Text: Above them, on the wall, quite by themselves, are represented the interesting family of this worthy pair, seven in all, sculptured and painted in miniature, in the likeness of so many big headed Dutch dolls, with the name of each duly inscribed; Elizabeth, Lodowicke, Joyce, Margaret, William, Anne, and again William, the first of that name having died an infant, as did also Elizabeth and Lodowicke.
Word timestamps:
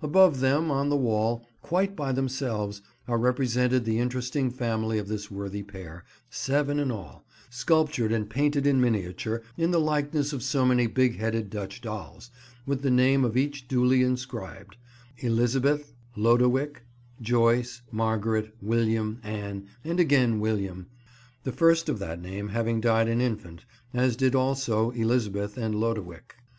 Above 0.00 0.40
them, 0.40 0.70
on 0.70 0.88
the 0.88 0.96
wall, 0.96 1.44
quite 1.60 1.94
by 1.94 2.10
themselves, 2.10 2.80
are 3.06 3.18
represented 3.18 3.84
the 3.84 3.98
interesting 3.98 4.50
family 4.50 4.96
of 4.96 5.06
this 5.06 5.30
worthy 5.30 5.62
pair, 5.62 6.02
seven 6.30 6.78
in 6.78 6.90
all, 6.90 7.26
sculptured 7.50 8.10
and 8.10 8.30
painted 8.30 8.66
in 8.66 8.80
miniature, 8.80 9.42
in 9.58 9.72
the 9.72 9.78
likeness 9.78 10.32
of 10.32 10.42
so 10.42 10.64
many 10.64 10.86
big 10.86 11.18
headed 11.18 11.50
Dutch 11.50 11.82
dolls, 11.82 12.30
with 12.64 12.80
the 12.80 12.90
name 12.90 13.22
of 13.22 13.36
each 13.36 13.68
duly 13.68 14.02
inscribed; 14.02 14.78
Elizabeth, 15.18 15.92
Lodowicke, 16.16 16.80
Joyce, 17.20 17.82
Margaret, 17.92 18.54
William, 18.62 19.20
Anne, 19.22 19.66
and 19.84 20.00
again 20.00 20.40
William, 20.40 20.86
the 21.44 21.52
first 21.52 21.90
of 21.90 21.98
that 21.98 22.22
name 22.22 22.48
having 22.48 22.80
died 22.80 23.08
an 23.08 23.20
infant, 23.20 23.66
as 23.92 24.16
did 24.16 24.34
also 24.34 24.90
Elizabeth 24.92 25.58
and 25.58 25.74
Lodowicke. 25.74 26.34